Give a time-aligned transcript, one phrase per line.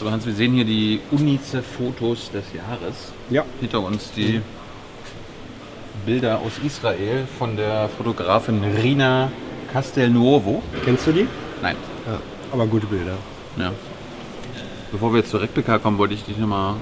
[0.00, 3.12] So, Hans, wir sehen hier die UNICEF-Fotos des Jahres.
[3.30, 3.44] Ja.
[3.60, 4.40] Hinter uns die
[6.06, 9.32] Bilder aus Israel von der Fotografin Rina
[9.72, 10.62] Castelnuovo.
[10.84, 11.26] Kennst du die?
[11.62, 11.74] Nein.
[12.06, 12.20] Ja,
[12.52, 13.14] aber gute Bilder.
[13.56, 13.72] Ja.
[14.92, 16.76] Bevor wir jetzt zur RecPK kommen, wollte ich dich nochmal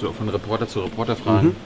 [0.00, 1.48] so von Reporter zu Reporter fragen.
[1.48, 1.56] Mhm.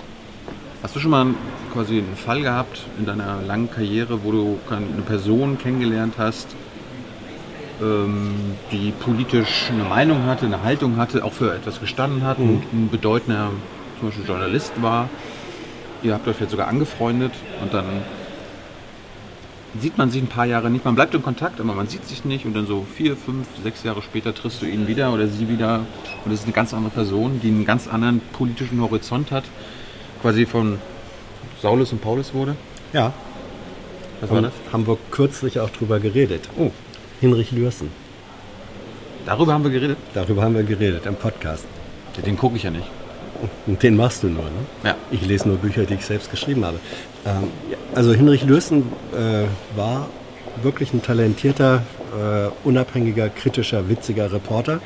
[0.83, 1.27] Hast du schon mal
[1.73, 6.49] quasi einen Fall gehabt in deiner langen Karriere, wo du eine Person kennengelernt hast,
[7.79, 12.63] die politisch eine Meinung hatte, eine Haltung hatte, auch für etwas gestanden hat, Mhm.
[12.73, 13.51] ein bedeutender
[13.99, 15.09] zum Beispiel Journalist war?
[16.03, 17.85] Ihr habt euch vielleicht sogar angefreundet und dann
[19.79, 20.85] sieht man sich ein paar Jahre nicht.
[20.87, 23.83] Man bleibt in Kontakt, aber man sieht sich nicht und dann so vier, fünf, sechs
[23.83, 25.81] Jahre später triffst du ihn wieder oder sie wieder
[26.25, 29.45] und es ist eine ganz andere Person, die einen ganz anderen politischen Horizont hat,
[30.23, 30.79] quasi von
[31.61, 32.57] Saulus und Paulus wurde.
[32.93, 33.13] Ja.
[34.23, 34.53] Was war das?
[34.73, 36.49] haben wir kürzlich auch drüber geredet.
[36.59, 36.71] Oh,
[37.21, 37.91] Hinrich Lürsen.
[39.25, 39.99] darüber haben wir geredet.
[40.15, 41.65] Darüber haben wir geredet im Podcast.
[42.25, 42.87] Den gucke ich ja nicht.
[43.67, 44.51] Und den machst du nur, ne?
[44.85, 44.95] Ja.
[45.11, 46.79] Ich lese nur Bücher, die ich selbst geschrieben habe.
[47.27, 49.45] Ähm, ja, also Hinrich Lürsen äh,
[49.77, 50.09] war
[50.63, 51.83] wirklich ein talentierter,
[52.19, 54.81] äh, unabhängiger, kritischer, witziger Reporter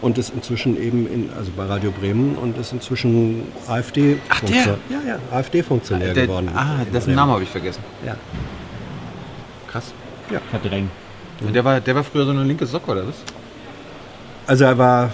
[0.00, 4.64] und ist inzwischen eben in, also bei Radio Bremen und ist inzwischen AfD Ach, der?
[4.64, 6.50] Ja, ja, AfD-Funktionär geworden.
[6.54, 7.14] ah, dessen.
[7.16, 7.82] Namen habe ich vergessen.
[8.06, 8.16] Ja.
[9.66, 9.92] Krass.
[10.50, 10.90] verdrängen.
[11.40, 13.14] Der war, der war früher so eine linke Socke, oder was?
[14.46, 15.10] Also er war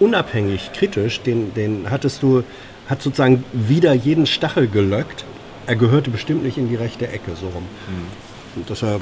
[0.00, 2.42] unabhängig, kritisch, den, den hattest du,
[2.88, 5.24] hat sozusagen wieder jeden Stachel gelöckt.
[5.66, 7.64] Er gehörte bestimmt nicht in die rechte Ecke, so rum.
[8.56, 9.00] Und dass er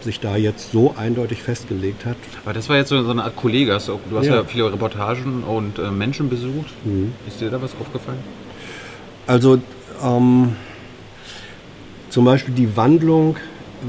[0.00, 2.16] sich da jetzt so eindeutig festgelegt hat.
[2.44, 3.74] Aber das war jetzt so, eine Art Kollege.
[3.74, 4.44] Hast Du hast ja, Ja.
[4.44, 6.72] viele Reportagen und äh, Menschen besucht.
[7.26, 8.18] Ist dir da was aufgefallen?
[9.26, 9.60] Also
[10.02, 10.56] ähm,
[12.08, 13.36] zum Beispiel die Wandlung,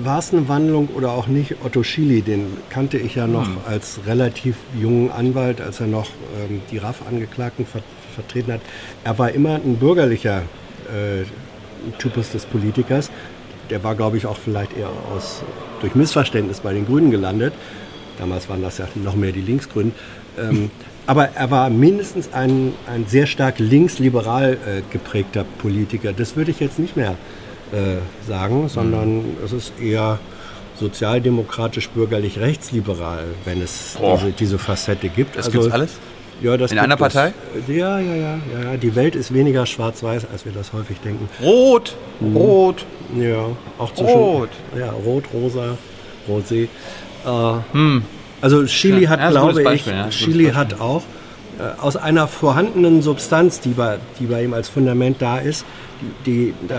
[0.04, 1.56] war es eine Wandlung oder auch nicht?
[1.64, 6.08] Otto Schily, den kannte ich ja noch als relativ jungen Anwalt, als er noch
[6.40, 7.82] ähm, die RAF-Angeklagten ver
[8.16, 8.61] vertreten hat.
[9.04, 10.42] Er war immer ein bürgerlicher
[10.88, 11.23] äh,
[11.99, 13.11] Typus des Politikers.
[13.70, 15.44] Der war, glaube ich, auch vielleicht eher aus,
[15.80, 17.54] durch Missverständnis bei den Grünen gelandet.
[18.17, 19.94] Damals waren das ja noch mehr die Linksgrünen.
[20.38, 20.72] Ähm,
[21.05, 26.11] aber er war mindestens ein, ein sehr stark linksliberal äh, geprägter Politiker.
[26.11, 27.16] Das würde ich jetzt nicht mehr äh,
[28.27, 30.19] sagen, sondern es ist eher
[30.80, 35.37] sozialdemokratisch, bürgerlich, rechtsliberal, wenn es diese, diese Facette gibt.
[35.37, 35.99] Das gibt's alles?
[36.41, 36.99] Ja, das In gibt einer es.
[37.02, 37.33] Partei?
[37.67, 38.77] Ja, ja, ja, ja, ja.
[38.77, 41.27] Die Welt ist weniger schwarz-weiß, als wir das häufig denken.
[41.43, 41.97] Rot!
[42.33, 42.85] Rot!
[43.17, 43.45] Ja,
[43.77, 44.15] auch zwischen.
[44.15, 44.49] Rot.
[44.77, 45.77] Ja, rot, rosa,
[46.30, 46.69] rosé.
[47.25, 48.01] Äh,
[48.41, 51.18] Also Chili Ja, hat, glaube Beispiel, ich, ja, Chili hat auch äh,
[51.80, 55.65] aus einer vorhandenen Substanz, die bei, die bei ihm als Fundament da ist,
[56.25, 56.73] die, die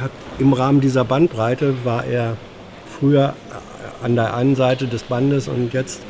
[0.00, 2.36] hat im Rahmen dieser Bandbreite war er
[2.98, 6.00] früher äh, an der einen Seite des Bandes und jetzt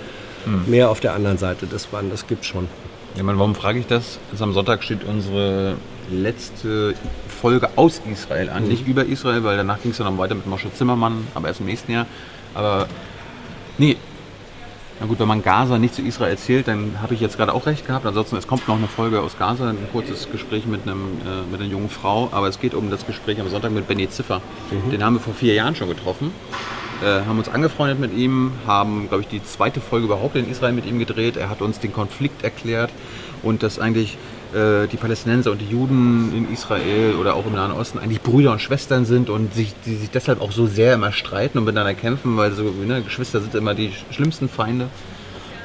[0.44, 0.64] Hm.
[0.66, 2.26] mehr auf der anderen Seite des Bandes.
[2.26, 2.68] Gibt schon.
[3.16, 4.18] Ja, man, warum frage ich das?
[4.30, 5.76] Jetzt am Sonntag steht unsere
[6.10, 6.94] letzte
[7.28, 8.68] Folge aus Israel an.
[8.68, 11.60] Nicht über Israel, weil danach ging es ja noch weiter mit Moshe Zimmermann, aber erst
[11.60, 12.06] im nächsten Jahr.
[12.54, 12.88] Aber
[13.78, 13.96] nee.
[15.04, 17.66] Na gut, wenn man Gaza nicht zu Israel erzählt, dann habe ich jetzt gerade auch
[17.66, 18.06] recht gehabt.
[18.06, 21.60] Ansonsten, es kommt noch eine Folge aus Gaza, ein kurzes Gespräch mit, einem, äh, mit
[21.60, 22.30] einer jungen Frau.
[22.32, 24.40] Aber es geht um das Gespräch am Sonntag mit Benny Ziffer.
[24.90, 26.32] Den haben wir vor vier Jahren schon getroffen.
[27.02, 30.72] Äh, haben uns angefreundet mit ihm, haben, glaube ich, die zweite Folge überhaupt in Israel
[30.72, 31.36] mit ihm gedreht.
[31.36, 32.90] Er hat uns den Konflikt erklärt
[33.42, 34.16] und dass eigentlich
[34.54, 38.52] äh, die Palästinenser und die Juden in Israel oder auch im Nahen Osten eigentlich Brüder
[38.52, 41.94] und Schwestern sind und sich, die sich deshalb auch so sehr immer streiten und miteinander
[41.94, 44.88] kämpfen, weil so ne, Geschwister sind immer die schlimmsten Feinde.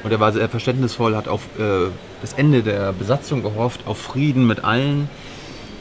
[0.02, 1.90] Und er war sehr verständnisvoll, hat auf äh,
[2.22, 5.08] das Ende der Besatzung gehofft, auf Frieden mit allen,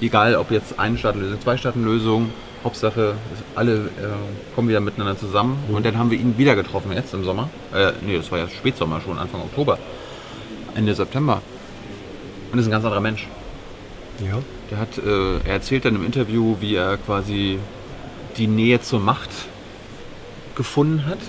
[0.02, 2.30] egal ob jetzt Ein-Staaten-Lösung, Zwei-Staaten-Lösung.
[2.62, 3.16] Hauptsache,
[3.56, 3.90] alle äh,
[4.54, 5.58] kommen wieder miteinander zusammen.
[5.72, 7.50] Und dann haben wir ihn wieder getroffen jetzt im Sommer.
[7.74, 9.78] Äh, nee, das war ja Spätsommer schon, Anfang Oktober.
[10.76, 11.42] Ende September.
[12.52, 13.28] Und ist ein ganz anderer Mensch.
[14.20, 14.40] Ja.
[14.72, 17.60] Der hat, äh, er erzählt dann im Interview, wie er quasi
[18.38, 19.30] die Nähe zur Macht
[20.56, 21.20] gefunden hat.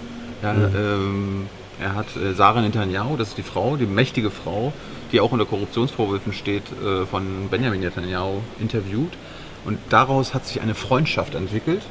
[0.42, 1.46] Ja, ähm,
[1.80, 4.72] er hat äh, Sarah Netanyahu, das ist die Frau, die mächtige Frau,
[5.12, 9.12] die auch unter Korruptionsvorwürfen steht, äh, von Benjamin Netanyahu interviewt.
[9.64, 11.82] Und daraus hat sich eine Freundschaft entwickelt,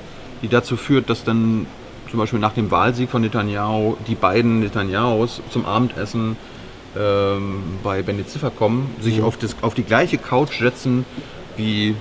[0.42, 1.68] die dazu führt, dass dann
[2.10, 6.38] zum Beispiel nach dem Wahlsieg von Netanyahu die beiden Netanyahus zum Abendessen
[6.98, 11.06] ähm, bei Benny Ziffer kommen, sich auf, das, auf die gleiche Couch setzen,
[11.58, 11.96] wie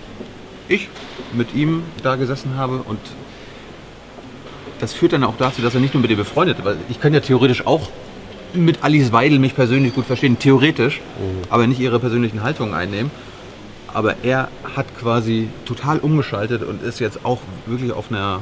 [0.69, 0.89] ich
[1.33, 2.79] mit ihm da gesessen habe.
[2.79, 3.01] Und
[4.79, 7.01] das führt dann auch dazu, dass er nicht nur mit ihr befreundet ist, weil ich
[7.01, 7.89] kann ja theoretisch auch
[8.55, 11.01] mit Alice Weidel mich persönlich gut verstehen, theoretisch,
[11.51, 13.11] aber nicht ihre persönlichen Haltungen einnehmen.
[13.93, 18.41] Aber er hat quasi total umgeschaltet und ist jetzt auch wirklich auf einer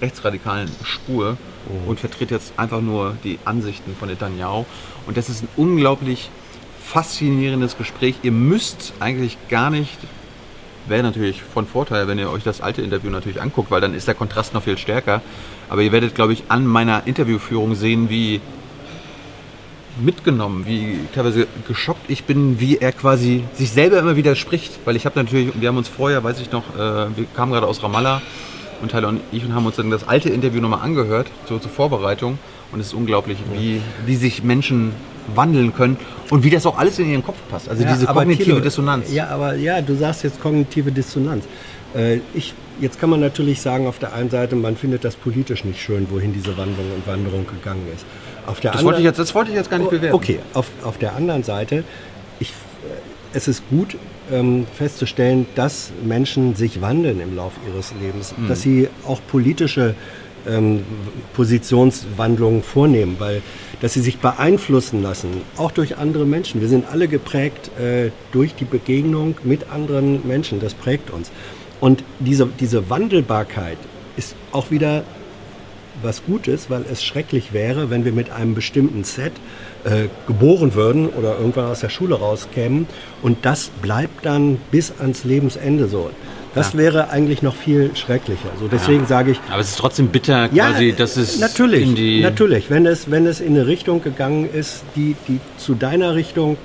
[0.00, 1.36] rechtsradikalen Spur
[1.66, 1.88] Oh.
[1.90, 4.66] und vertritt jetzt einfach nur die Ansichten von Netanyahu.
[5.06, 6.28] Und das ist ein unglaublich
[6.84, 8.16] faszinierendes Gespräch.
[8.22, 9.96] Ihr müsst eigentlich gar nicht,
[10.86, 14.06] wäre natürlich von Vorteil, wenn ihr euch das alte Interview natürlich anguckt, weil dann ist
[14.06, 15.22] der Kontrast noch viel stärker.
[15.70, 18.42] Aber ihr werdet, glaube ich, an meiner Interviewführung sehen, wie
[20.00, 24.80] mitgenommen, wie teilweise geschockt ich bin, wie er quasi sich selber immer widerspricht.
[24.84, 26.78] Weil ich habe natürlich, wir haben uns vorher, weiß ich noch, äh,
[27.16, 28.20] wir kamen gerade aus Ramallah
[28.82, 32.38] und Tyler und ich haben uns dann das alte Interview nochmal angehört, so zur Vorbereitung.
[32.72, 34.92] Und es ist unglaublich, wie, wie sich Menschen
[35.34, 35.96] wandeln können
[36.30, 37.68] und wie das auch alles in ihren Kopf passt.
[37.68, 39.12] Also diese aber kognitive Thilo, Dissonanz.
[39.12, 41.44] Ja, aber ja, du sagst jetzt kognitive Dissonanz.
[41.94, 45.64] Äh, ich, jetzt kann man natürlich sagen, auf der einen Seite, man findet das politisch
[45.64, 48.04] nicht schön, wohin diese Wandlung und Wanderung gegangen ist.
[48.46, 50.14] Auf der Das anderen- wollte, ich jetzt, das wollte ich jetzt gar nicht bewerten.
[50.14, 51.84] Okay, auf, auf der anderen Seite,
[52.40, 52.52] ich,
[53.34, 53.96] es ist gut
[54.32, 58.48] ähm, festzustellen, dass Menschen sich wandeln im Laufe ihres Lebens, Mhm.
[58.48, 59.94] dass sie auch politische
[60.46, 60.84] ähm,
[61.34, 63.42] Positionswandlungen vornehmen, weil
[63.80, 66.60] dass sie sich beeinflussen lassen, auch durch andere Menschen.
[66.60, 71.30] Wir sind alle geprägt äh, durch die Begegnung mit anderen Menschen, das prägt uns.
[71.80, 73.78] Und diese, diese Wandelbarkeit
[74.16, 75.04] ist auch wieder
[76.02, 79.32] was Gutes, weil es schrecklich wäre, wenn wir mit einem bestimmten Set
[79.84, 82.86] äh, geboren würden oder irgendwann aus der Schule rauskämen
[83.22, 86.10] und das bleibt dann bis ans Lebensende so.
[86.54, 86.78] Das Ja.
[86.78, 88.50] wäre eigentlich noch viel schrecklicher.
[88.60, 89.06] So deswegen Ja.
[89.08, 92.20] sage ich, Aber es ist trotzdem bitter, quasi, dass es natürlich, in die.
[92.20, 96.56] natürlich, wenn es, wenn es in eine Richtung gegangen ist, die, die zu deiner Richtung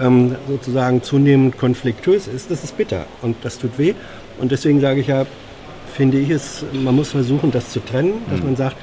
[0.00, 3.94] ähm, sozusagen zunehmend konfliktös ist, das ist bitter und das tut weh.
[4.40, 5.24] Und deswegen sage ich ja,
[5.98, 8.76] finde ich es, man muss versuchen, das zu trennen, dass man sagt,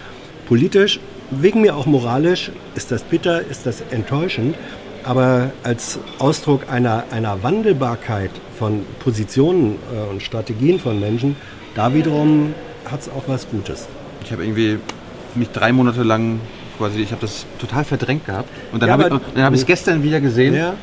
[0.50, 1.00] politisch,
[1.32, 4.56] wegen mir auch moralisch, ist das bitter, ist das enttäuschend,
[5.06, 11.38] aber als Ausdruck einer, einer Wandelbarkeit von Positionen äh, und Strategien von Menschen,
[11.74, 12.54] da wiederum
[12.92, 13.88] hat es auch was Gutes.
[14.26, 14.80] Ich habe irgendwie
[15.36, 16.42] mich drei Monate lang
[16.78, 18.50] quasi, ich habe das total verdrängt gehabt.
[18.74, 20.54] Und dann Ja, habe ich habe es gestern wieder gesehen.
[20.54, 20.74] Ja.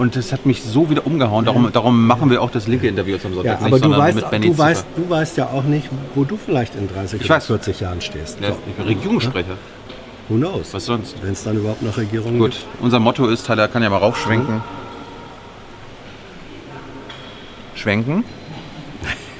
[0.00, 1.44] Und das hat mich so wieder umgehauen.
[1.44, 4.00] Darum, darum machen wir auch das linke Interview am Sonntag Ja, nicht, aber du sondern
[4.00, 7.36] weißt, du, weißt, du weißt ja auch nicht, wo du vielleicht in 30 Ich oder
[7.36, 7.46] weiß.
[7.48, 8.40] 40 Jahren stehst.
[8.40, 8.58] Ja, So.
[8.66, 9.58] ich bin Regierungssprecher.
[10.30, 10.72] Who knows?
[10.72, 11.16] Was sonst?
[11.22, 12.64] Wenn es dann überhaupt noch Regierungen Gut, gibt.
[12.80, 14.62] unser Motto ist, Tyler kann ja mal raufschwenken.
[17.74, 18.24] Schwenken.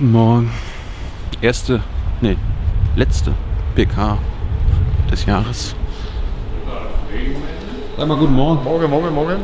[0.00, 0.50] Guten Morgen.
[1.42, 1.82] Erste,
[2.22, 2.34] nee,
[2.96, 3.34] letzte
[3.74, 4.16] PK
[5.10, 5.76] des Jahres.
[7.98, 8.64] Sag mal guten Morgen.
[8.64, 9.40] Morgen, morgen, morgen.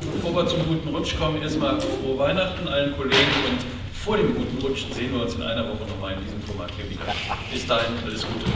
[0.00, 3.69] Bevor wir zum guten Rutsch kommen, erstmal frohe Weihnachten allen Kollegen und
[4.10, 6.90] vor dem guten Rutsch sehen wir uns in einer Woche nochmal in diesem Format hier
[6.90, 7.04] wieder.
[7.52, 8.50] Bis dahin, alles Gute.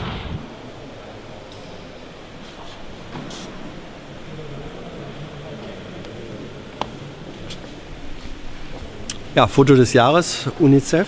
[9.36, 11.06] Ja, Foto des Jahres, UNICEF,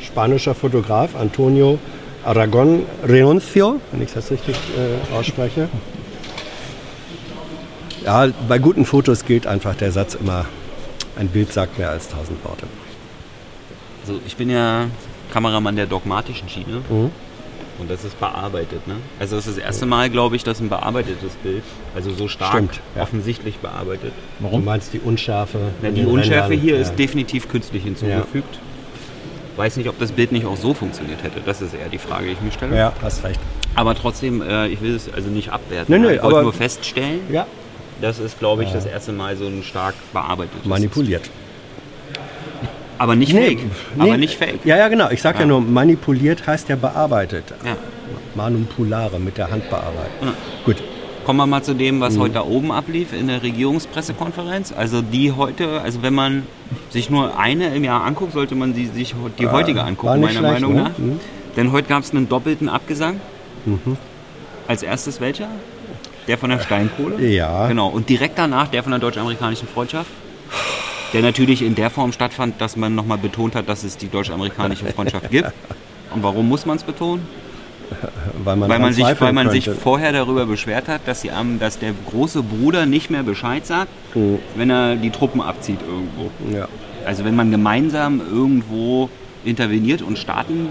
[0.00, 1.80] spanischer Fotograf Antonio
[2.24, 5.68] Aragon Reuncio, wenn ich das richtig äh, ausspreche.
[8.04, 10.46] Ja, bei guten Fotos gilt einfach der Satz immer,
[11.16, 12.68] ein Bild sagt mehr als tausend Worte.
[14.02, 14.86] Also ich bin ja
[15.32, 17.10] Kameramann der dogmatischen Schiene Mhm.
[17.78, 18.86] und das ist bearbeitet.
[18.86, 18.94] Ne?
[19.18, 21.62] Also es ist das erste Mal, glaube ich, dass ein bearbeitetes Bild,
[21.94, 23.02] also so stark Stimmt, ja.
[23.02, 24.12] offensichtlich bearbeitet.
[24.40, 25.58] Du meinst die Unschärfe?
[25.82, 26.60] Na, die Unschärfe Rändern?
[26.66, 26.82] hier ja.
[26.82, 28.58] ist definitiv künstlich hinzugefügt.
[29.56, 31.40] Weiß nicht, ob das Bild nicht auch so funktioniert hätte.
[31.44, 32.76] Das ist eher die Frage, die ich mir stelle.
[32.76, 33.38] Ja, hast recht.
[33.74, 35.94] Aber trotzdem, äh, ich will es also nicht abwerten.
[35.94, 37.46] Nee, nee, ich wollte aber- nur feststellen, Ja,
[38.00, 40.64] das ist, glaube ich, das erste Mal so ein stark bearbeitetes.
[40.64, 41.30] manipuliert.
[43.02, 43.58] Aber nicht Nee, fake.
[43.96, 44.02] nee.
[44.02, 44.60] Aber nicht fake.
[44.64, 45.10] Ja, ja, genau.
[45.10, 45.46] Ich sag ja, Ja.
[45.48, 47.44] nur, manipuliert heißt ja bearbeitet.
[47.64, 47.76] Ja.
[48.36, 50.12] Manipulare, mit der Hand bearbeitet.
[50.22, 50.32] Ja.
[50.64, 50.76] Gut.
[51.24, 52.00] Kommen wir mal zu dem, Mhm.
[52.00, 54.72] was heute da oben ablief in der Regierungspressekonferenz.
[54.76, 56.44] Also die heute, also wenn man
[56.90, 60.42] sich nur eine im Jahr anguckt, sollte man sie sich die heutige angucken, meiner schlecht,
[60.60, 60.82] Meinung ne?
[60.84, 60.98] nach.
[60.98, 61.18] Mhm.
[61.56, 63.20] Denn heute gab es einen doppelten Abgesang.
[64.68, 65.48] Als erstes welcher?
[66.28, 67.20] Der von der Steinkohle?
[67.26, 67.66] Ja.
[67.66, 67.88] Genau.
[67.88, 70.10] Und direkt danach der von der deutsch-amerikanischen Freundschaft.
[71.12, 74.86] Der natürlich in der Form stattfand, dass man nochmal betont hat, dass es die deutsch-amerikanische
[74.86, 75.52] Freundschaft gibt.
[76.14, 77.22] Und warum muss man es betonen?
[78.44, 81.78] Weil man, Weil man, sich, weil man sich vorher darüber beschwert hat, dass, die, dass
[81.78, 83.90] der große Bruder nicht mehr Bescheid sagt,
[84.56, 86.30] wenn er die Truppen abzieht irgendwo.
[86.56, 86.68] Ja.
[87.04, 89.10] Also wenn man gemeinsam irgendwo
[89.44, 90.68] interveniert und Staaten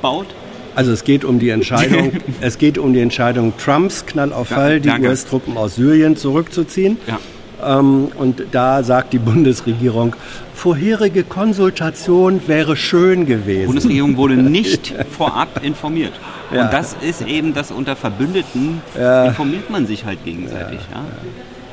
[0.00, 0.26] baut.
[0.74, 4.56] Also es geht um die Entscheidung, es geht um die Entscheidung Trumps Knall auf Ja,
[4.56, 5.08] Fall, die danke.
[5.08, 6.98] US-Truppen aus Syrien zurückzuziehen.
[7.06, 7.18] Ja.
[7.64, 10.14] Ähm, und da sagt die Bundesregierung,
[10.54, 13.66] vorherige Konsultation wäre schön Die gewesen.
[13.66, 16.12] Bundesregierung wurde nicht vorab informiert.
[16.52, 16.64] Ja.
[16.64, 19.26] Und das ist eben das unter Verbündeten Ja.
[19.26, 20.80] informiert man sich halt gegenseitig.
[20.92, 21.00] Ja.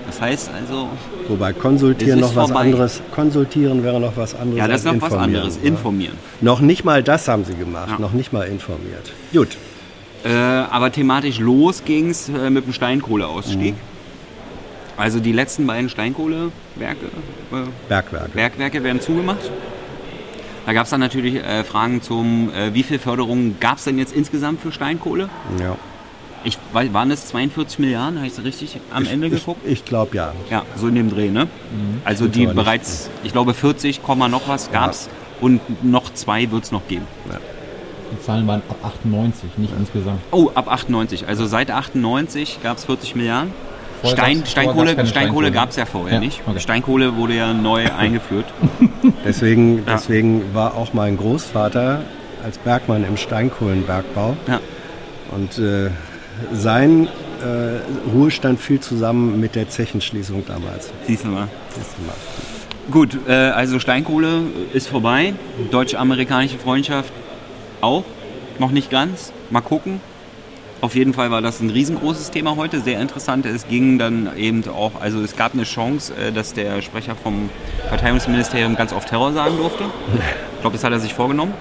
[0.08, 0.90] Das heißt also,
[1.28, 2.66] Wobei konsultieren noch was vorbei.
[2.66, 4.58] anderes, konsultieren wäre noch was anderes.
[4.60, 5.58] ja, das ist noch was anderes.
[5.58, 6.14] Informieren.
[6.42, 9.12] Noch nicht mal das haben sie gemacht, noch nicht mal informiert.
[9.34, 9.58] Gut,
[10.26, 13.76] Äh, aber thematisch los ging es äh, mit dem Steinkohleausstieg.
[14.98, 17.06] Also die letzten beiden Steinkohlewerke,
[17.52, 17.56] äh,
[17.90, 18.30] Bergwerke.
[18.34, 19.50] Bergwerke werden zugemacht.
[20.66, 23.98] Da gab es dann natürlich äh, Fragen zum, äh, wie viel Förderung gab es denn
[23.98, 25.30] jetzt insgesamt für Steinkohle?
[25.60, 25.76] Ja.
[26.46, 28.18] Ich, waren es 42 Milliarden?
[28.18, 29.62] Habe ich es richtig am Ende geguckt?
[29.66, 30.34] Ich, ich glaube ja.
[30.50, 31.48] Ja, so in dem Dreh, ne?
[32.04, 35.10] Also die bereits, ich glaube 40, Komma noch was gab's
[35.40, 37.08] und noch zwei wird es noch geben.
[38.12, 40.20] Die Zahlen waren ab 98, nicht insgesamt.
[40.32, 41.28] Oh, ab 98.
[41.28, 43.52] Also seit 98 gab es 40 Milliarden.
[44.04, 45.52] Vorher Stein, vorher Steinkohle, Steinkohle Steinkohle.
[45.52, 46.42] gab es ja vorher Ja, nicht.
[46.46, 46.60] okay.
[46.60, 48.46] Steinkohle wurde ja neu eingeführt.
[49.26, 49.94] Deswegen, Ja.
[49.94, 52.02] deswegen war auch mein Großvater
[52.44, 54.36] als Bergmann im Steinkohlenbergbau.
[54.48, 54.60] Ja.
[55.32, 55.90] Und äh,
[56.52, 57.08] sein
[57.42, 60.92] äh, Ruhestand fiel zusammen mit der Zechenschließung damals.
[61.08, 61.48] Siehst du mal.
[61.70, 62.16] Siehst du mal.
[62.92, 64.42] Gut, äh, also Steinkohle
[64.74, 65.34] ist vorbei.
[65.72, 67.14] Deutsch-amerikanische Freundschaft
[67.82, 68.04] auch.
[68.60, 69.32] Noch nicht ganz.
[69.50, 70.02] Mal gucken.
[70.84, 73.46] Auf jeden Fall war das ein riesengroßes Thema heute, sehr interessant.
[73.46, 77.50] Es ging dann eben auch, also es gab eine Chance, äh, dass der Sprecher vom
[77.88, 79.86] Verteidigungsministerium ganz oft Terror sagen durfte.
[80.56, 81.54] Ich glaube, das hat er sich vorgenommen.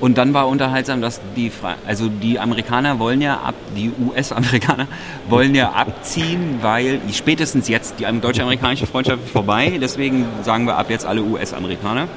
[0.00, 4.86] Und dann war unterhaltsam, dass die, Fra also die Amerikaner wollen ja ab, die US-Amerikaner
[5.28, 9.78] wollen ja abziehen, weil spätestens jetzt die deutsche-amerikanische Freundschaft ist vorbei.
[9.78, 12.08] Deswegen sagen wir ab jetzt alle US-Amerikaner.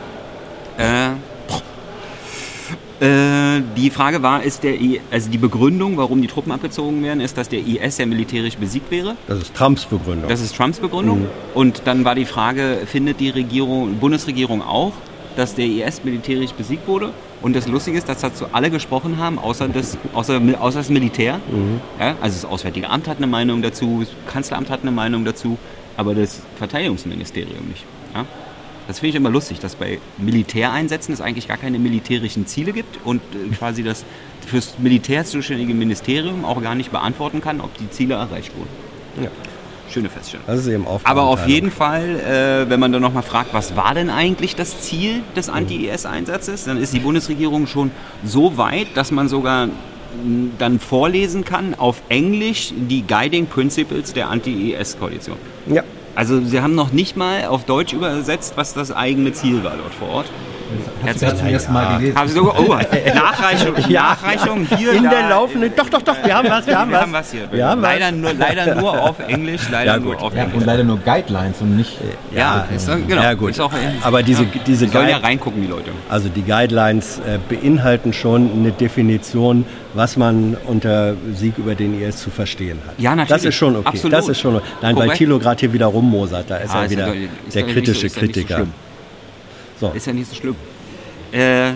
[0.78, 1.10] Äh,
[3.02, 7.22] äh, die Frage war, ist der I also die Begründung, warum die Truppen abgezogen werden,
[7.22, 9.16] ist, dass der IS ja militärisch besiegt wäre.
[9.28, 10.30] Das ist Trumps Begründung.
[10.30, 11.28] Das ist Trumps Begründung.
[11.54, 14.94] Und dann war die Frage, findet die Regierung, Bundesregierung auch,
[15.36, 17.12] dass der IS militärisch besiegt wurde?
[17.42, 21.40] Und das Lustige ist, dass dazu alle gesprochen haben, außer das, außer, außer das Militär.
[22.00, 25.58] Ja, also das Auswärtige Amt hat eine Meinung dazu, das Kanzleramt hat eine Meinung dazu,
[25.98, 27.84] aber das Verteidigungsministerium nicht.
[28.14, 28.26] Ja?
[28.88, 33.00] Das finde ich immer lustig, dass bei Militäreinsätzen es eigentlich gar keine militärischen Ziele gibt
[33.04, 34.06] und äh, quasi das
[34.46, 38.70] fürs Militär zuständige Ministerium auch gar nicht beantworten kann, ob die Ziele erreicht wurden.
[39.24, 39.32] Ja.
[39.90, 40.46] Schöne Feststellung.
[40.48, 43.94] Das ist eben Aber auf jeden Fall, äh, wenn man dann nochmal fragt, was war
[43.94, 47.92] denn eigentlich das Ziel des Anti-IS-Einsatzes, dann ist die Bundesregierung schon
[48.24, 49.70] so weit, dass man sogar
[50.58, 55.38] dann vorlesen kann auf Englisch die Guiding Principles der Anti-IS-Koalition.
[55.68, 55.84] Ja.
[56.16, 59.94] Also sie haben noch nicht mal auf Deutsch übersetzt, was das eigene Ziel war dort
[59.94, 60.32] vor Ort.
[61.06, 62.18] Hast du zum ersten Mal gelesen?
[62.18, 62.74] Haben sie sogar, oh,
[63.16, 64.94] Nachreichung, Nachreichung hier.
[64.94, 65.72] In der laufenden.
[65.76, 67.02] Doch, doch, doch, wir haben was, wir haben wir was.
[67.04, 67.48] haben was hier.
[67.52, 68.14] Wir haben leider, was.
[68.14, 70.56] nur, leider nur auf Englisch, leider Ja, nur auf Ja, Englisch.
[70.58, 71.98] und leider nur Guidelines und nicht.
[72.36, 73.22] Ja, ist, genau.
[73.22, 73.52] Ja, gut.
[73.52, 75.92] Ist auch, Aber diese, diese die sollen ja reingucken, die Leute.
[76.10, 82.18] Also die Guidelines äh, beinhalten schon eine Definition, was man unter Sieg über den IS
[82.18, 82.96] zu verstehen hat.
[82.98, 83.30] Ja, natürlich.
[83.30, 83.88] Das ist schon okay.
[83.88, 84.14] Absolut.
[84.14, 84.54] Das ist schon.
[84.56, 85.18] Nein, weil Korrekt.
[85.18, 88.00] Thilo gerade hier wieder rummosert, da ist Ah, er wieder ja doch- ist der kritische
[88.02, 88.56] so- ja so Kritiker.
[88.56, 88.74] schlimm.
[89.92, 89.98] So.
[89.98, 90.56] Ist ja nicht so schlimm.
[91.32, 91.72] Äh,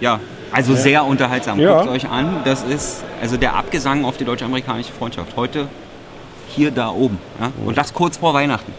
[0.00, 0.20] ja,
[0.52, 1.58] also sehr unterhaltsam.
[1.60, 1.78] Ja.
[1.82, 2.36] Guckt euch an.
[2.44, 5.36] Das ist also der Abgesang auf die deutsche-amerikanische Freundschaft.
[5.36, 5.68] Heute
[6.48, 7.18] hier, da oben.
[7.40, 7.52] Ja?
[7.64, 8.72] Und das kurz vor Weihnachten.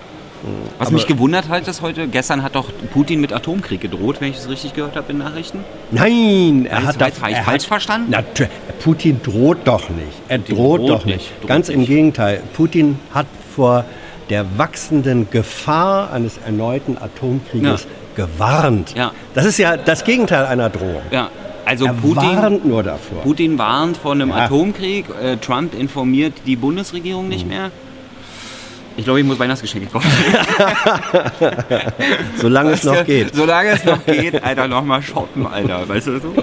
[0.80, 4.38] Was mich gewundert hat, ist heute, gestern hat doch Putin mit Atomkrieg gedroht, wenn ich
[4.38, 5.64] es richtig gehört habe in Nachrichten.
[5.92, 8.12] Nein, er hat das falsch hat, verstanden?
[8.12, 8.50] Natür-
[8.84, 10.08] Putin droht doch nicht.
[10.28, 11.32] Er droht, droht doch nicht, nicht.
[11.42, 11.90] droht Ganz im nicht.
[11.90, 12.42] Gegenteil.
[12.54, 13.86] Putin hat vor
[14.32, 17.86] der wachsenden Gefahr eines erneuten Atomkrieges
[18.16, 18.96] gewarnt.
[18.96, 19.12] Ja.
[19.36, 21.02] Das ist ja das Gegenteil einer Drohung.
[21.12, 21.30] Ja,
[21.66, 23.22] also er Putin, warnt nur davor.
[23.24, 24.46] Putin warnt vor einem Ja.
[24.46, 25.06] Atomkrieg.
[25.22, 27.50] Äh, Trump informiert die Bundesregierung nicht Mhm.
[27.50, 27.72] mehr.
[28.98, 30.10] Ich glaube, ich muss Weihnachtsgeschenke kaufen.
[32.38, 33.36] Solange es noch Weißt du, geht.
[33.36, 35.88] Solange es noch geht, Alter, noch mal shoppen, Alter.
[35.88, 36.34] Weißt du so?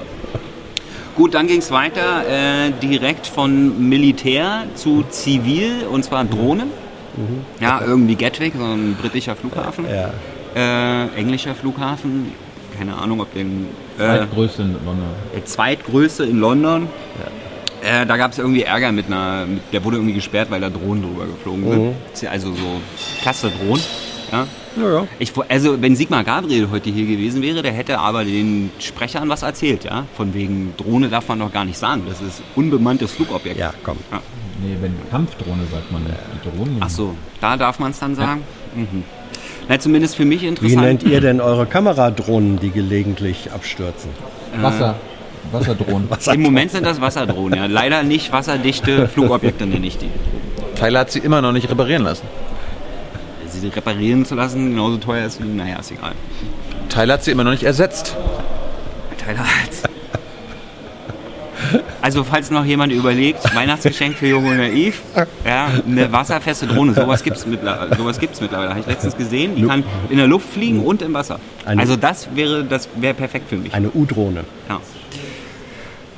[1.15, 6.71] Gut, dann ging es weiter äh, direkt von Militär zu Zivil und zwar Drohnen.
[7.61, 9.87] Ja, irgendwie Gatwick, so ein britischer Flughafen.
[9.89, 10.11] Ja.
[10.55, 12.33] Äh, englischer Flughafen.
[12.77, 13.67] keine Ahnung, ob den
[13.99, 15.05] äh, Zweitgrößte in London.
[15.35, 16.89] der zweitgrößte in London.
[17.83, 20.69] Äh, da gab es irgendwie Ärger mit einer, mit, der wurde irgendwie gesperrt, weil da
[20.69, 22.31] Drohnen drüber geflogen sind.
[22.31, 22.81] Also so
[23.23, 23.83] klasse Drohnen.
[24.33, 24.47] Ja.
[24.77, 25.07] Ja, ja.
[25.19, 29.43] Ich, also wenn Sigmar Gabriel heute hier gewesen wäre, der hätte aber den Sprechern was
[29.43, 30.05] erzählt, ja.
[30.17, 32.03] Von wegen Drohne darf man doch gar nicht sagen.
[32.09, 33.59] Das ist unbemanntes Flugobjekt.
[33.59, 33.97] Ja, komm.
[34.13, 34.21] Ja.
[34.61, 36.03] Nee, wenn Kampfdrohne sagt man.
[36.05, 36.77] Die Drohnen.
[36.81, 38.43] Ach so, da darf man es dann sagen.
[38.75, 39.05] Mhm.
[39.69, 40.83] Na, zumindest für mich Wie interessant.
[40.83, 44.11] nennt ihr denn eure Kameradrohnen, die gelegentlich abstürzen?
[44.61, 44.97] Wasser.
[45.53, 46.09] Wasserdrohnen.
[46.33, 47.67] Im Moment sind das Wasserdrohnen, ja.
[47.67, 50.11] Leider nicht wasserdichte Flugobjekte nenne ich die.
[50.79, 52.27] Tyler hat sie immer noch nicht reparieren lassen.
[53.47, 56.13] Sie reparieren zu lassen, genauso teuer ist wie, naja, ist egal.
[56.89, 58.17] Tyler hat sie immer noch nicht ersetzt.
[59.19, 59.78] Tyler Hals.
[62.01, 65.03] Also falls noch jemand überlegt, Weihnachtsgeschenk für Jung und Naiv,
[65.45, 67.97] ja, eine wasserfeste Drohne, sowas gibt es mittlerweile.
[67.97, 68.71] Sowas gibt's mittlerweile.
[68.71, 69.57] Habe ich letztens gesehen.
[69.57, 71.41] Die kann in der Luft fliegen und im Wasser.
[71.65, 73.75] Also das wäre das wäre perfekt für mich.
[73.75, 74.45] Eine U-Drohne.
[74.69, 74.81] Ja.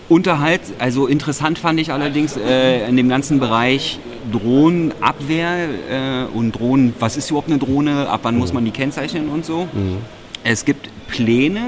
[0.09, 4.01] Unterhalt, also interessant fand ich allerdings äh, in dem ganzen Bereich
[4.33, 9.29] Drohnenabwehr äh, und Drohnen, was ist überhaupt eine Drohne, ab wann muss man die kennzeichnen
[9.29, 9.69] und so.
[10.43, 11.61] Es gibt Pläne,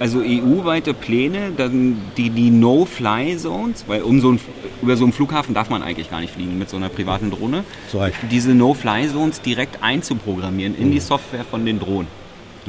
[0.00, 4.40] also EU-weite Pläne, dann die, die No-Fly-Zones, weil um so ein,
[4.82, 7.64] über so einen Flughafen darf man eigentlich gar nicht fliegen mit so einer privaten Drohne.
[7.92, 8.16] Recht.
[8.30, 12.08] Diese No-Fly-Zones direkt einzuprogrammieren in die Software von den Drohnen.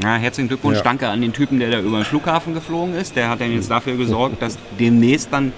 [0.01, 0.83] Ja, herzlichen Glückwunsch, Ja.
[0.83, 3.15] danke an den Typen, der da über den Flughafen geflogen ist.
[3.15, 5.53] Der hat dann jetzt dafür gesorgt, dass demnächst dann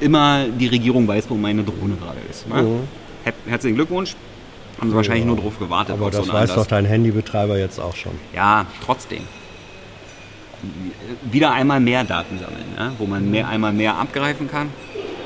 [0.00, 2.46] immer die Regierung weiß, wo meine Drohne gerade ist.
[2.50, 2.56] Ja?
[3.24, 4.16] Her herzlichen Glückwunsch.
[4.80, 5.94] Haben sie wahrscheinlich nur drauf gewartet.
[6.00, 6.54] Aber das so weiß Anlass.
[6.56, 8.12] doch dein Handybetreiber jetzt auch schon.
[8.34, 9.20] Ja, trotzdem.
[11.30, 12.92] Wieder einmal mehr Daten sammeln, ja?
[12.98, 14.68] wo man mehr, einmal mehr abgreifen kann.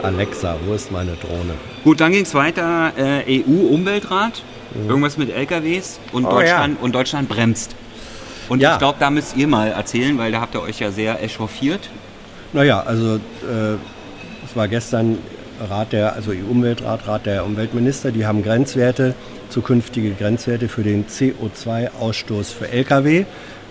[0.02, 1.54] Alexa, wo ist meine Drohne?
[1.82, 2.92] Gut, dann ging es weiter.
[2.96, 4.42] Äh, EU-Umweltrat,
[4.88, 7.74] irgendwas mit LKWs und, Oh, Deutschland, und Deutschland bremst.
[8.48, 8.74] Und Ja.
[8.74, 11.88] ich glaube, da müsst ihr mal erzählen, weil da habt ihr euch ja sehr echauffiert.
[12.52, 13.74] Naja, also äh,
[14.44, 15.18] es war gestern
[15.68, 19.14] Rat der, also EU-Umweltrat, Rat der Umweltminister, die haben Grenzwerte,
[19.48, 23.24] zukünftige Grenzwerte für den CO2-Ausstoß für Lkw,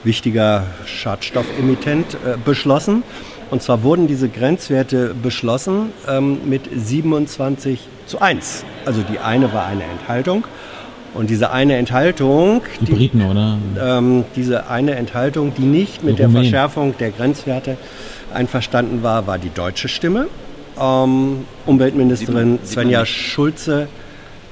[0.03, 3.03] wichtiger Schadstoffemittent, äh, beschlossen.
[3.51, 8.65] Und zwar wurden diese Grenzwerte beschlossen ähm, mit 27 zu 1.
[8.85, 10.45] Also die eine war eine Enthaltung.
[11.13, 13.57] Und diese eine Enthaltung, Die Briten, oder?
[13.79, 16.29] ähm, diese eine Enthaltung, die nicht mit Die der.
[16.31, 17.77] Verschärfung der Grenzwerte
[18.33, 20.25] einverstanden war, war die deutsche Stimme.
[20.81, 23.05] Ähm, Umweltministerin Sieht man- sieht Svenja.
[23.05, 23.87] Schulze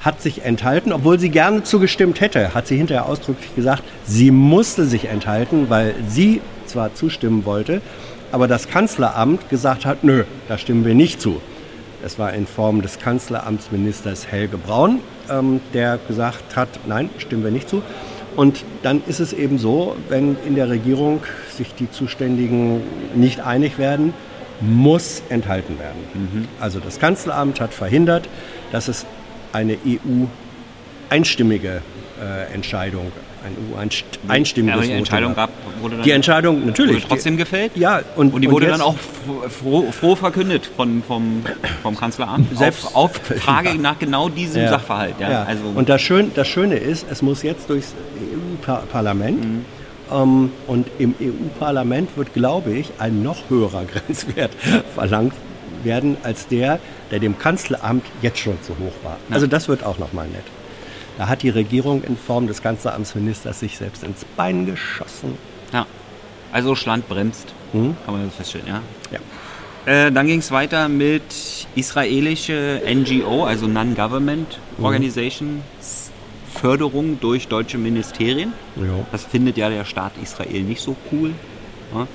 [0.02, 4.84] hat sich enthalten, obwohl sie gerne zugestimmt hätte, hat sie hinterher ausdrücklich gesagt, sie musste
[4.84, 7.80] sich enthalten, weil sie zwar zustimmen wollte,
[8.32, 11.40] aber das Kanzleramt gesagt hat, nö, da stimmen wir nicht zu.
[12.04, 17.52] Es war in Form des Kanzleramtsministers Helge Braun, ähm, der gesagt hat, nein, stimmen wir
[17.52, 17.82] nicht zu.
[18.34, 21.20] Und dann ist es eben so, wenn in der Regierung
[21.54, 22.82] sich die Zuständigen
[23.14, 24.14] nicht einig werden,
[24.60, 26.48] muss enthalten werden.
[26.60, 28.28] Also das Kanzleramt hat verhindert,
[28.70, 29.06] dass es
[29.52, 29.76] eine
[31.10, 31.82] EU-einstimmige
[32.20, 33.10] äh, Entscheidung,
[33.44, 33.56] ein
[34.28, 35.50] EU-einstimmiges Aber die Entscheidung gab.
[35.80, 36.96] wurde dann Die Entscheidung, natürlich.
[36.96, 37.76] wurde trotzdem gefällt.
[37.76, 41.42] Ja, und, Und die wurde jetzt- dann auch froh, froh, verkündet von, vom,
[41.82, 42.56] vom Kanzleramt.
[42.56, 44.68] Selbst- auf, auf Frage nach genau diesem Ja.
[44.70, 45.16] Sachverhalt.
[45.18, 45.30] Ja.
[45.30, 45.42] Ja.
[45.44, 47.94] Also, und das, Schön, das Schöne ist, es muss jetzt durchs
[48.68, 49.44] EU-Parlament.
[50.12, 54.52] Ähm, und im EU-Parlament wird, glaube ich, ein noch höherer Grenzwert
[54.94, 55.32] verlangt
[55.84, 56.78] werden als der,
[57.10, 59.18] der dem Kanzleramt jetzt schon zu hoch war.
[59.30, 60.44] Also das wird auch nochmal nett.
[61.18, 65.36] Da hat die Regierung in Form des Kanzleramtsministers sich selbst ins Bein geschossen.
[65.72, 65.86] ja.
[66.52, 67.52] also Schland bremst.
[67.72, 67.96] Mhm.
[68.04, 68.80] Kann man das feststellen, ja.
[69.10, 69.18] Ja.
[70.06, 71.22] Äh, dann ging es weiter mit
[71.74, 74.84] israelische NGO, also Non-Government Mhm.
[74.84, 76.10] Organizations,
[76.54, 78.52] Förderung durch deutsche Ministerien.
[78.76, 79.04] Jo.
[79.10, 81.32] Das findet ja der Staat Israel nicht so cool.
[81.94, 82.06] Ja.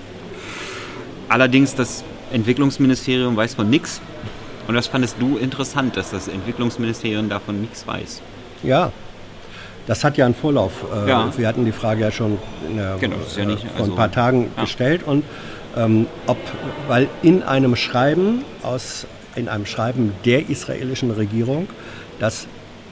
[1.30, 4.02] Allerdings das Entwicklungsministerium weiß von nichts.
[4.68, 8.22] Und das fandest du interessant, dass das Entwicklungsministerium davon nichts weiß.
[8.64, 8.92] Ja,
[9.86, 10.84] das hat ja einen Vorlauf.
[11.06, 11.32] Äh, Ja.
[11.38, 12.38] Wir hatten die Frage ja schon
[12.76, 14.64] der, Genau, ja nicht- äh, vor also- ein paar Tagen ja.
[14.64, 15.24] gestellt und
[15.78, 16.38] ähm, ob,
[16.88, 21.68] weil in einem Schreiben aus in einem Schreiben der israelischen Regierung,
[22.20, 22.48] das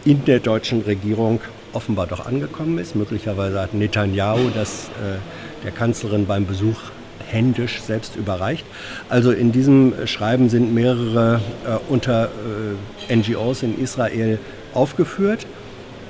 [0.05, 1.41] in der deutschen Regierung
[1.73, 2.95] offenbar doch angekommen ist.
[2.95, 5.17] Möglicherweise hat Netanyahu das äh,
[5.63, 6.77] der Kanzlerin beim Besuch
[7.27, 8.65] händisch selbst überreicht.
[9.09, 12.29] Also in diesem Schreiben sind mehrere äh, unter
[13.09, 14.39] äh, NGOs in Israel
[14.73, 15.45] aufgeführt,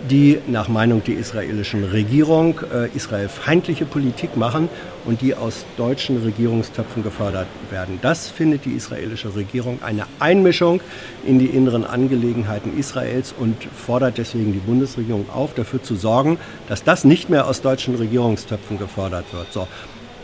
[0.10, 4.70] die nach Meinung der israelischen Regierung äh, israelfeindliche Politik machen
[5.06, 8.00] und die aus deutschen Regierungstöpfen gefördert werden.
[8.02, 10.82] Das findet die israelische Regierung eine Einmischung
[11.26, 16.84] in die inneren Angelegenheiten Israels und fordert deswegen die Bundesregierung auf, dafür zu sorgen, dass
[16.84, 19.52] das nicht mehr aus deutschen Regierungstöpfen gefördert wird.
[19.52, 19.68] So.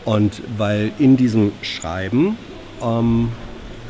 [0.06, 2.38] Und weil in diesem Schreiben
[2.82, 3.30] ähm,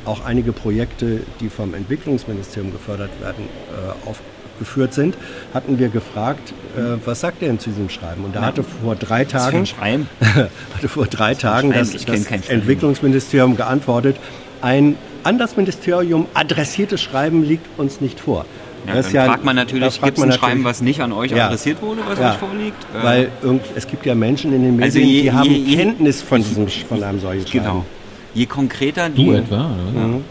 [0.06, 5.16] auch einige Projekte, die vom Entwicklungsministerium gefördert werden, äh, aufgeführt sind,
[5.54, 8.26] hatten wir gefragt, äh, was sagt er denn zu diesem Schreiben?
[8.26, 9.66] Und da hatte vor drei Tagen
[10.76, 12.44] hatte vor drei Tagen das, kenn das Schreiben.
[12.50, 14.18] Entwicklungsministerium geantwortet,
[14.62, 18.46] ein an das Ministerium adressiertes Schreiben liegt uns nicht vor.
[18.88, 21.12] Ja, Das dann ja- fragt man natürlich, gibt es man ein Schreiben, was nicht an
[21.14, 21.46] euch Ja.
[21.48, 22.84] adressiert wurde, was Ja, euch vorliegt?
[23.00, 25.58] Äh, Weil irgend, es gibt ja Menschen in den Medien, Also je- die haben je-
[25.58, 27.64] je- Kenntnis von, diesem, von einem solchen Schreiben.
[27.66, 27.86] genau.
[28.34, 29.26] Je konkreter die...
[29.26, 29.56] Du etwa?
[29.92, 30.08] Oder?
[30.08, 30.24] Mhm.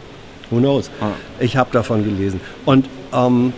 [0.51, 0.91] Who knows?
[1.01, 1.07] Ah.
[1.39, 2.41] Ich habe davon gelesen.
[2.65, 3.53] Und ähm,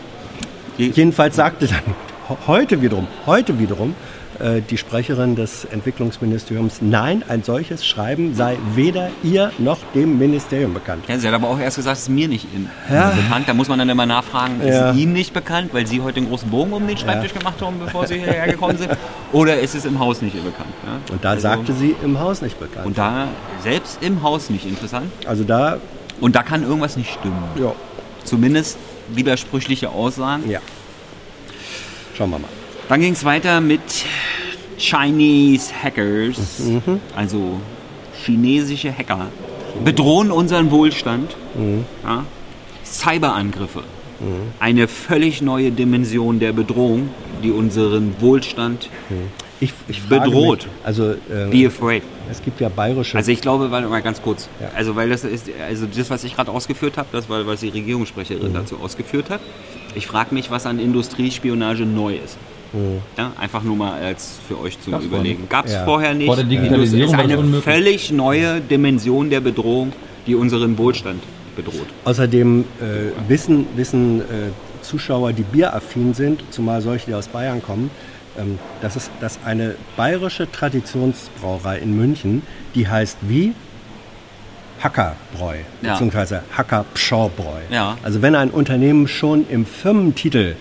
[0.78, 3.94] Je- jedenfalls sagte dann heute wiederum, heute wiederum
[4.42, 11.05] die Sprecherin des Entwicklungsministeriums, nein, ein solches Schreiben sei weder ihr noch dem Ministerium bekannt.
[11.07, 13.11] Ja, sie hat aber auch erst gesagt, es ist mir nicht in, Ja.
[13.11, 13.48] bekannt.
[13.48, 14.90] Da muss man dann immer nachfragen, Ja.
[14.90, 17.78] ist Ihnen nicht bekannt, weil Sie heute einen großen Bogen um den Schreibtisch gemacht haben,
[17.78, 18.90] bevor Sie hierher gekommen sind?
[19.33, 20.72] Oder ist es im Haus nicht bekannt?
[20.85, 21.12] Ja?
[21.14, 22.87] Und da Also- sagte sie im Haus nicht bekannt.
[22.87, 23.28] Und da
[23.62, 25.07] selbst im Haus nicht interessant.
[25.26, 25.78] also da,
[26.20, 27.44] Und da kann irgendwas nicht stimmen.
[27.57, 27.72] ja,
[28.24, 28.76] Zumindest
[29.14, 30.48] widersprüchliche Aussagen.
[30.50, 30.59] ja.
[32.16, 32.48] Schauen wir mal.
[32.88, 33.81] Dann ging es weiter mit
[34.83, 37.01] Chinese Hackers, Mhm.
[37.14, 37.61] also
[38.25, 39.29] chinesische Hacker,
[39.85, 41.37] bedrohen unseren Wohlstand.
[41.57, 41.85] Mhm.
[42.05, 42.25] Ja?
[42.85, 43.83] Cyberangriffe,
[44.61, 47.11] eine völlig neue Dimension der Bedrohung,
[47.42, 48.88] die unseren Wohlstand
[49.61, 50.64] Ich, ich Bedroht.
[50.64, 51.14] Mich, also
[51.51, 52.03] be äh, afraid.
[52.29, 53.16] es gibt ja bayerische.
[53.16, 54.49] Also ich glaube, warte mal ganz kurz.
[54.61, 54.71] Ja.
[54.77, 57.68] Also weil das ist, also das, was ich gerade ausgeführt habe, das war, was die
[57.68, 58.55] Regierungssprecherin Mhm.
[58.55, 59.40] dazu ausgeführt hat.
[59.95, 62.37] Ich frage mich, was an Industriespionage neu ist.
[62.72, 62.98] Mhm.
[63.18, 65.48] Ja, einfach nur mal als für euch zum Gab's Überlegen.
[65.48, 65.85] Gab es Ja.
[65.85, 66.26] vorher nicht.
[66.26, 67.64] Vor der Digitalisierung ist eine unmöglich.
[67.64, 69.92] völlig neue Dimension der Bedrohung,
[70.26, 71.22] die unseren Wohlstand
[71.56, 71.87] bedroht.
[72.04, 74.24] Außerdem äh, wissen, wissen äh,
[74.82, 77.90] Zuschauer, die bieraffin sind, zumal solche, die aus Bayern kommen,
[78.38, 82.42] ähm, dass es dass eine bayerische Traditionsbrauerei in München,
[82.74, 83.52] die heißt wie
[84.82, 85.92] Hackerbräu, Ja.
[85.92, 87.61] beziehungsweise Hackerpschaubräu.
[87.70, 87.96] Ja.
[88.02, 90.56] Also wenn ein Unternehmen schon im Firmentitel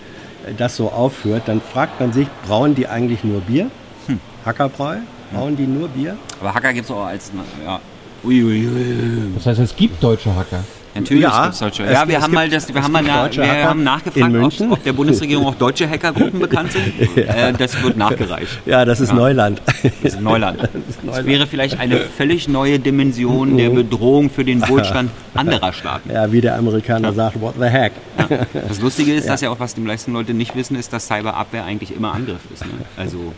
[0.56, 3.70] das so aufführt, dann fragt man sich, brauen die eigentlich nur Bier?
[4.06, 4.20] Hm.
[4.44, 4.96] Hackerbräu?
[5.32, 6.16] Brauen die nur Bier?
[6.40, 7.30] Aber Hacker gibt es auch als.
[7.64, 7.80] Ja.
[8.24, 9.32] Uiuiui.
[9.34, 10.62] Das heißt, es gibt deutsche Hacker.
[10.94, 13.46] Natürlich Ja, gibt es es Ja, wir haben mal das, wir haben mal na, wir
[13.48, 17.16] Hacker haben nachgefragt, ob, ob der Bundesregierung auch deutsche Hackergruppen bekannt sind.
[17.16, 18.60] äh, das wird nachgereicht.
[18.66, 19.14] Ja, das ist Ja.
[19.14, 19.62] Neuland.
[20.02, 20.60] Das ist Neuland.
[20.62, 21.26] Das Neuland.
[21.26, 26.10] wäre vielleicht eine völlig neue Dimension der Bedrohung für den Wohlstand anderer Staaten.
[26.10, 27.92] ja, wie der Amerikaner sagt, what the heck?
[28.18, 28.38] Ja.
[28.68, 31.64] Das Lustige ist, dass ja auch, was die meisten Leute nicht wissen, ist, dass Cyberabwehr
[31.64, 32.64] eigentlich immer Angriff ist.
[32.64, 32.72] Ne?
[32.96, 33.32] Also,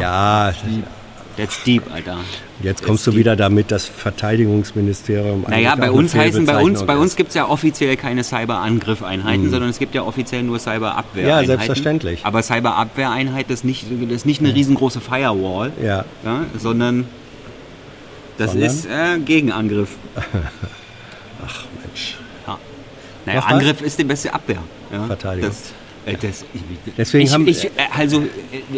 [0.00, 0.52] Ja,
[1.36, 2.18] that's deep, Alter.
[2.62, 3.20] jetzt That's kommst du deep.
[3.20, 5.44] wieder damit, das Verteidigungsministerium.
[5.48, 9.70] Naja, bei uns heißen, bei uns, bei uns gibt es ja offiziell keine Cyberangriffeinheiten, sondern
[9.70, 11.28] es gibt ja offiziell nur Cyberabwehreinheiten.
[11.28, 12.20] Ja, selbstverständlich.
[12.24, 17.06] Aber Cyberabwehreinheit ist nicht, ist nicht eine riesengroße Firewall, Ja, ja, sondern
[18.38, 18.68] das Sondern?
[18.70, 19.90] ist äh, Gegenangriff.
[21.84, 22.18] Mensch.
[22.46, 22.58] Ja.
[23.26, 23.40] Naja?
[23.40, 24.58] Angriff ist die beste Abwehr.
[24.92, 25.50] Ja, Verteidigung.
[25.50, 25.72] Das,
[26.20, 26.60] das, ich,
[26.98, 28.26] Deswegen ich, haben- ich, äh, also, äh,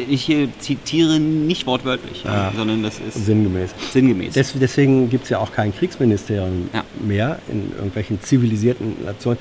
[0.08, 2.52] ich hier zitiere nicht wortwörtlich, ja, Ja.
[2.56, 3.70] sondern das ist Sinngemäß.
[3.92, 4.34] sinngemäß.
[4.34, 6.84] Des, deswegen gibt es ja auch kein Kriegsministerium Ja.
[7.04, 9.38] mehr in irgendwelchen zivilisierten Nationen.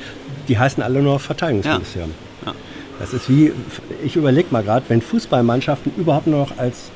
[0.47, 2.11] Die heißen alle nur Verteidigungsministerium.
[2.45, 2.53] Ja.
[2.99, 3.51] Das ist wie,
[4.05, 6.91] ich überlege mal gerade, wenn Fußballmannschaften überhaupt nur noch als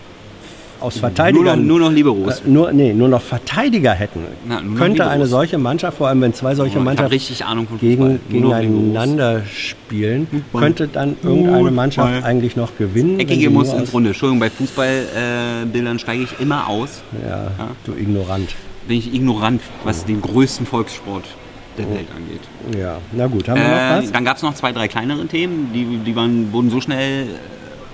[0.82, 2.40] aus nur, noch, Verteidigern nur noch Liberos.
[2.40, 6.22] Äh, nur, nee, nur noch Verteidiger hätten, Na, noch könnte eine solche Mannschaft, vor allem
[6.22, 8.40] wenn zwei solche Mannschaften richtig Ahnung von gegen, Fußball.
[8.42, 10.62] Noch gegeneinander spielen, Fußball.
[10.62, 11.72] könnte dann irgendeine Fußball.
[11.72, 13.20] Mannschaft eigentlich noch gewinnen.
[13.20, 14.10] Eckige muss ins Runde.
[14.10, 17.02] Entschuldigung, bei Fußballbildern äh, steige ich immer aus.
[17.24, 17.52] Ja, Ja.
[17.86, 18.56] du Ignorant.
[18.88, 21.26] Bin ich ignorant, was den größten Volkssport
[21.78, 22.42] der Welt angeht.
[22.82, 24.12] Ja, na gut, haben wir noch Äh, was?
[24.12, 27.28] dann gab es noch zwei, drei kleinere Themen, die, die waren, wurden so schnell äh,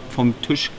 [0.10, 0.71] vom Tisch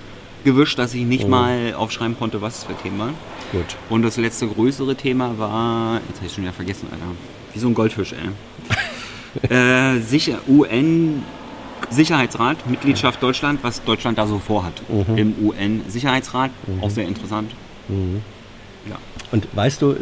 [0.46, 1.06] gewischt, dass ich Oh.
[1.06, 3.14] nicht mal aufschreiben konnte, was es für Themen waren.
[3.52, 3.76] Gut.
[3.90, 7.04] Und das letzte größere Thema war, jetzt habe ich schon wieder vergessen, Alter.
[7.52, 9.50] Wie so ein Goldfisch, ey.
[9.54, 11.22] äh, sicher, UN
[11.90, 14.80] Sicherheitsrat, Mitgliedschaft Deutschland, was Deutschland da so vorhat.
[14.88, 15.18] Mhm.
[15.18, 17.52] Im UN-Sicherheitsrat, auch sehr interessant.
[18.88, 18.96] Ja.
[19.30, 19.94] Und weißt du,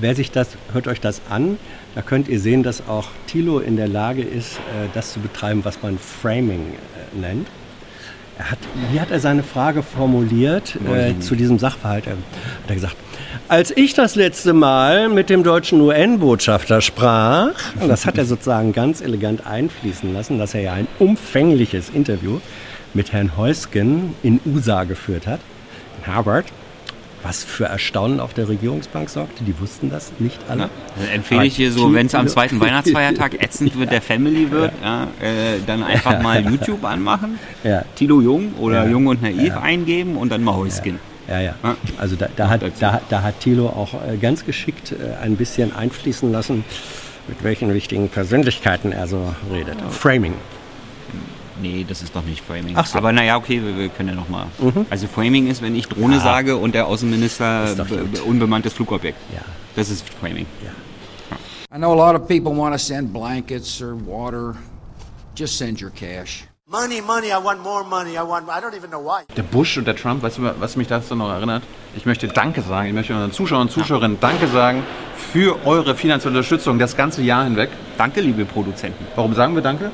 [0.00, 1.58] wer sich das, hört euch das an,
[1.94, 5.64] da könnt ihr sehen, dass auch Thilo in der Lage ist, äh, das zu betreiben,
[5.64, 7.48] was man Framing äh, nennt.
[8.42, 8.58] Hat,
[8.90, 12.06] wie hat er seine Frage formuliert äh, zu diesem Sachverhalt?
[12.06, 12.18] Er hat
[12.68, 12.96] er gesagt,
[13.48, 18.72] als ich das letzte Mal mit dem deutschen UN-Botschafter sprach, und das hat er sozusagen
[18.72, 22.38] ganz elegant einfließen lassen, dass er ja ein umfängliches Interview
[22.94, 25.40] mit Herrn Heusgen in USA geführt hat,
[25.98, 26.46] in Harvard,
[27.22, 29.44] was für Erstaunen auf der Regierungsbank sorgte.
[29.44, 30.70] Die wussten das nicht alle.
[30.98, 34.72] Dann empfehle ich hier so, wenn es am zweiten Weihnachtsfeiertag ätzend wird, der Family wird,
[34.82, 35.04] ja.
[35.20, 37.84] äh, dann einfach mal YouTube anmachen, Ja.
[37.94, 38.90] Tilo Jung oder Ja.
[38.90, 40.98] Jung und Naiv eingeben und dann mal Häuschen.
[41.28, 41.54] Ja, ja.
[41.62, 41.76] Ja.
[41.98, 45.74] Also da, da, hat, da, da hat Thilo auch äh, ganz geschickt äh, ein bisschen
[45.74, 46.64] einfließen lassen,
[47.28, 49.76] mit welchen wichtigen Persönlichkeiten er so redet.
[49.90, 50.34] Framing.
[51.60, 52.74] Nee, das ist doch nicht Framing.
[52.76, 52.98] Ach so.
[52.98, 54.46] Aber naja, okay, wir, wir können ja nochmal.
[54.90, 57.74] Also Framing ist, wenn ich Drohne sage und der Außenminister
[58.26, 59.18] unbemanntes Flugobjekt.
[59.32, 59.42] Ja.
[59.76, 60.46] Das ist Framing.
[61.72, 64.56] I know a lot of people want to send blankets or water.
[65.36, 66.44] Just send your cash.
[66.66, 68.16] Money, money, I want more money.
[68.16, 69.24] I want, I don't even know why.
[69.36, 71.64] Der Bush und der Trump, weißt du, was mich dazu noch erinnert?
[71.96, 72.88] Ich möchte Danke sagen.
[72.88, 74.84] Ich möchte unseren Zuschauern und Zuschauerinnen Danke sagen
[75.32, 77.70] für eure finanzielle Unterstützung das ganze Jahr hinweg.
[77.98, 79.04] Danke, liebe Produzenten.
[79.16, 79.90] Warum sagen wir Danke?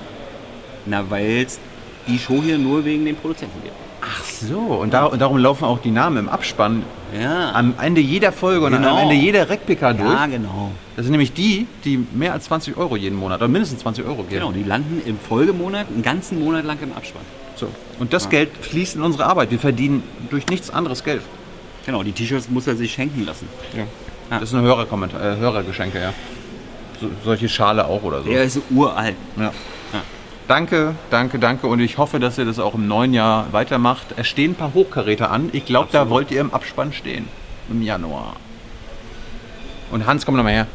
[0.87, 1.59] Na, weil es
[2.07, 3.75] die Show hier nur wegen den Produzenten gibt.
[4.01, 6.85] Ach so, und, da, und darum laufen auch die Namen im Abspann
[7.21, 7.51] Ja.
[7.53, 8.95] am Ende jeder Folge und Genau.
[8.97, 10.09] am Ende jeder RecPK durch.
[10.13, 10.71] Ja, genau.
[10.95, 14.19] Das sind nämlich die, die mehr als 20 Euro jeden Monat oder mindestens 20 Euro
[14.23, 14.29] geben.
[14.31, 17.23] Genau, die landen im Folgemonat einen ganzen Monat lang im Abspann.
[17.57, 17.69] So.
[17.99, 19.51] Und das Geld fließt in unsere Arbeit.
[19.51, 21.23] Wir verdienen durch nichts anderes Geld.
[21.87, 23.49] Genau, die T-Shirts muss er sich schenken lassen.
[24.31, 26.13] Das ist ein Hörerkommentar, äh, Hörergeschenke, ja.
[27.01, 28.29] So, solche Schale auch oder so.
[28.31, 29.15] Der ist uralt.
[29.39, 29.53] Ja.
[30.49, 31.67] Danke, danke, danke.
[31.67, 34.15] Und ich hoffe, dass ihr das auch im neuen Jahr weitermacht.
[34.17, 35.51] Es stehen ein paar Hochkaräter an.
[35.53, 37.29] Ich glaube, da wollt ihr im Abspann stehen.
[37.69, 38.37] Im Januar.
[39.91, 40.67] Und Hans, komm noch mal her.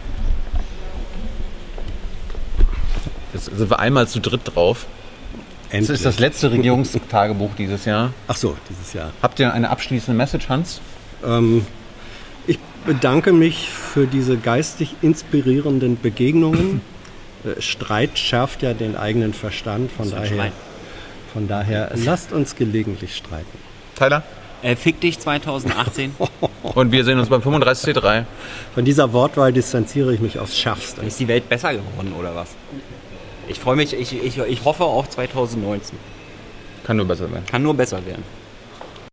[3.33, 4.87] Jetzt sind wir einmal zu dritt drauf.
[5.69, 5.95] Das Endlich.
[5.95, 8.11] ist das letzte Regierungstagebuch dieses Jahr.
[8.27, 9.11] Ach so, dieses Jahr.
[9.21, 10.81] Habt ihr eine abschließende Message, Hans?
[11.25, 11.65] Ähm,
[12.45, 16.81] ich bedanke mich für diese geistig inspirierenden Begegnungen.
[17.43, 20.51] Äh, Streit schärft ja den eigenen Verstand, von daher,
[21.33, 23.57] von daher lasst uns gelegentlich streiten.
[23.95, 24.23] Tyler?
[24.61, 26.15] Äh, fick dich 2018.
[26.63, 28.25] Und wir sehen uns beim 35C3.
[28.75, 31.01] Von dieser Wortwahl distanziere ich mich aufs Schärfste.
[31.01, 32.49] ist die Welt besser geworden oder was?
[33.47, 35.97] Ich freue mich, ich, ich, ich hoffe auf 2019.
[36.85, 37.45] Kann nur besser werden.
[37.47, 38.23] Kann nur besser werden.